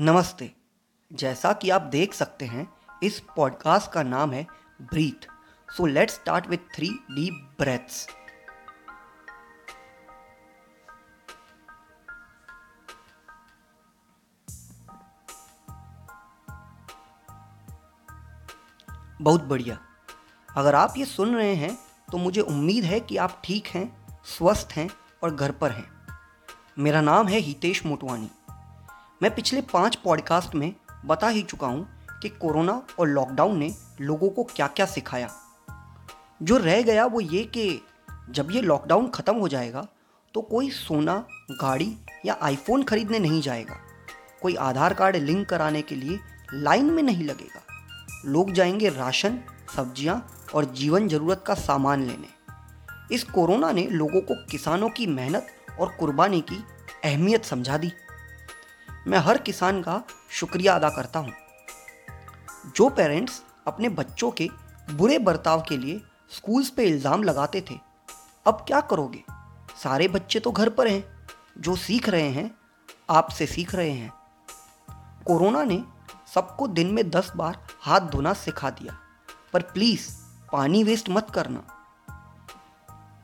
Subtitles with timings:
[0.00, 0.50] नमस्ते।
[1.10, 2.66] जैसा कि आप देख सकते हैं,
[3.02, 4.46] इस पॉडकास्ट का नाम है
[4.82, 5.26] breath.
[5.68, 8.06] So let's start with three deep breaths
[19.22, 19.78] बहुत बढ़िया।
[20.56, 21.76] अगर आप ये सुन रहे हैं
[22.12, 24.90] तो मुझे उम्मीद है कि आप ठीक हैं, स्वस्थ हैं
[25.22, 25.90] और घर पर हैं।
[26.78, 28.30] मेरा नाम है हितेश मोटवानी।
[29.22, 30.72] मैं पिछले पाँच पॉडकास्ट में
[31.06, 31.86] बता ही चुका हूँ
[32.22, 33.70] कि कोरोना और लॉकडाउन ने
[34.00, 35.28] लोगों को क्या क्या सिखाया।
[36.42, 37.82] जो रह गया वो ये कि
[38.30, 39.86] जब ये लॉकडाउन ख़त्म हो जाएगा
[40.34, 41.96] तो कोई सोना, गाड़ी
[42.26, 43.76] या आईफोन खरीदने नहीं जाएगा।
[44.42, 46.18] कोई आधार कार्ड लिंक कराने के लिए
[46.54, 47.62] लाइन में नहीं लगेगा।
[48.26, 49.38] लोग जाएँगे राशन,
[49.76, 55.46] सब्ज़ियाँ और जीवन ज़रूरत का सामान लेने। इस कोरोना ने लोगों को किसानों की मेहनत
[55.80, 56.64] और कुर्बानी की
[57.04, 57.92] अहमियत समझा दी।
[59.08, 61.32] मैं हर किसान का शुक्रिया अदा करता हूँ।
[62.76, 64.48] जो पेरेंट्स अपने बच्चों के
[64.90, 67.78] बुरे बर्ताव के लिए स्कूल्स पे इल्ज़ाम लगाते थे,
[68.46, 69.22] अब क्या करोगे?
[69.82, 71.04] सारे बच्चे तो घर पर हैं,
[71.58, 72.50] जो सीख रहे हैं,
[73.10, 74.12] आपसे सीख रहे हैं।
[75.26, 75.82] कोरोना ने
[76.34, 78.96] सबको दिन में दस बार हाथ धोना सिखा दिया,
[79.52, 80.08] पर प्लीज़
[80.52, 81.62] पानी वेस्ट मत करना।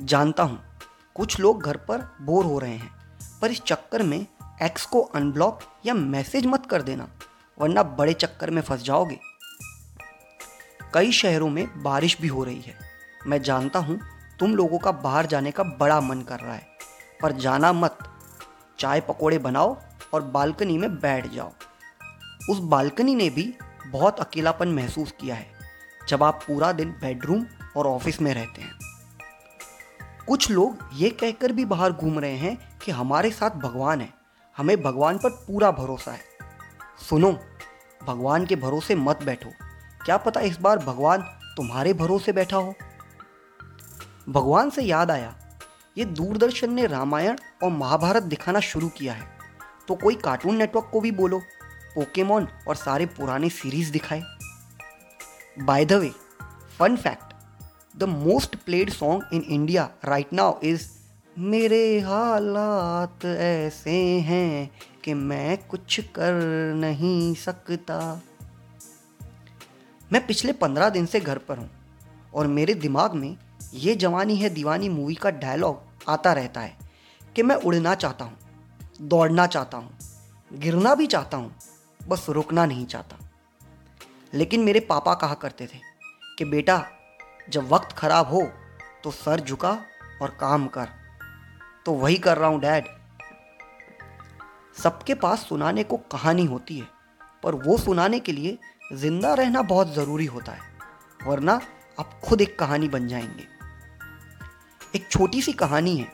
[0.00, 0.58] जानता हूँ,
[1.16, 2.90] कुछ लोग घर पर बोर हो रहे हैं,
[3.42, 4.26] पर इस चक्कर में
[4.62, 7.08] एक्स को अनब्लॉक या मैसेज मत कर देना,
[7.58, 9.18] वरना बड़े चक्कर में फंस जाओगे।
[10.94, 12.74] कई शहरों में बारिश भी हो रही है।
[13.26, 13.98] मैं जानता हूँ
[14.38, 16.66] तुम लोगों का बाहर जाने का बड़ा मन कर रहा है,
[17.22, 17.98] पर जाना मत।
[18.78, 19.76] चाय पकोड़े बनाओ
[20.14, 21.52] और बालकनी में बैठ जाओ।
[22.50, 23.52] उस बालकनी ने भी
[23.86, 25.46] बहुत अकेलापन महसूस किया है,
[26.08, 28.78] जब आप पूरा दिन बेडरूम और ऑफ़िस में रहते हैं।
[30.26, 34.21] कुछ लोग ये कहकर भी बाहर घूम रहे हैं कि हमारे साथ भगवान है।
[34.56, 36.20] हमें भगवान पर पूरा भरोसा है।
[37.08, 37.32] सुनो,
[38.02, 39.50] भगवान के भरोसे मत बैठो।
[40.04, 41.22] क्या पता इस बार भगवान
[41.56, 42.74] तुम्हारे भरोसे बैठा हो?
[44.28, 45.34] भगवान से याद आया,
[45.98, 49.30] ये दूरदर्शन ने रामायण और महाभारत दिखाना शुरू किया है।
[49.88, 51.38] तो कोई कार्टून नेटवर्क को भी बोलो
[51.94, 54.22] पोकेमोन और सारे पुराने सीरीज़ दिखाए।
[55.58, 56.12] By the way
[56.78, 57.34] fun fact
[57.96, 60.88] the most played song in India right now is
[61.38, 64.70] मेरे हालात ऐसे हैं
[65.04, 66.34] कि मैं कुछ कर
[66.76, 67.98] नहीं सकता।
[70.10, 71.70] मैं पिछले पंद्रह दिन से घर पर हूँ
[72.34, 73.36] और मेरे दिमाग में
[73.74, 76.76] ये जवानी है दीवानी मूवी का डायलॉग आता रहता है
[77.36, 78.38] कि मैं उड़ना चाहता हूँ,
[79.00, 79.98] दौड़ना चाहता हूँ,
[80.50, 81.54] गिरना भी चाहता हूँ,
[82.00, 83.18] बस रुकना नहीं चाहता।
[84.34, 85.78] लेकिन मेरे पापा कहा करते थे
[86.38, 86.84] कि बेटा,
[87.50, 88.48] जब वक्त खराब हो
[89.04, 89.78] तो सर झुका
[90.22, 91.00] और काम कर।
[91.86, 92.84] तो वही कर रहा हूँ, डैड।
[94.82, 96.86] सबके पास सुनाने को कहानी होती है,
[97.42, 98.58] पर वो सुनाने के लिए
[98.92, 100.60] ज़िंदा रहना बहुत ज़रूरी होता है,
[101.20, 101.60] वरना
[101.98, 103.46] आप खुद एक कहानी बन जाएँगे।
[104.96, 106.06] एक छोटी सी कहानी है।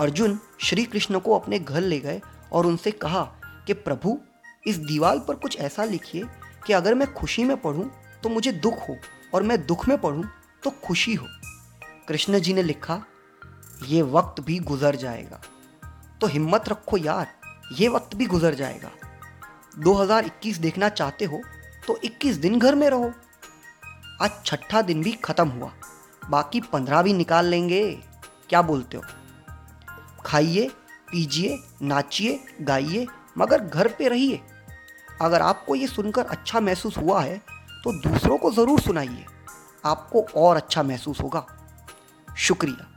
[0.00, 2.20] अर्जुन श्री कृष्ण को अपने घर ले गए
[2.52, 3.22] और उनसे कहा
[3.66, 4.18] कि, प्रभु,
[4.66, 6.24] इस दीवार पर कुछ ऐसा लिखिए
[6.66, 7.88] कि अगर मैं खुशी में पढ़ूं
[8.22, 8.96] तो मुझे दुख हो,
[9.34, 10.24] और मैं दुख में पढ़ूं
[10.62, 11.26] तो खुशी हो।
[12.08, 13.02] कृष्ण जी ने लिखा
[13.82, 15.40] ये वक्त भी गुजर जाएगा।
[16.20, 17.26] तो हिम्मत रखो यार,
[17.72, 18.90] ये वक्त भी गुजर जाएगा।
[19.78, 21.40] 2021 देखना चाहते हो
[21.86, 23.12] तो 21 दिन घर में रहो।
[24.22, 25.70] आज छठा दिन भी खत्म हुआ,
[26.22, 27.90] बाकी पंद्रह भी निकाल लेंगे।
[28.48, 29.02] क्या बोलते हो?
[30.26, 30.68] खाइए,
[31.10, 33.06] पीजिए, नाचिए, गाइए,
[33.38, 34.40] मगर घर पे रहिए।
[35.22, 37.36] अगर आपको ये सुनकर अच्छा महसूस हुआ है
[37.84, 39.24] तो दूसरों को ज़रूर सुनाइए।
[39.84, 41.46] आपको और अच्छा महसूस होगा।
[42.28, 42.90] शुक्रिया।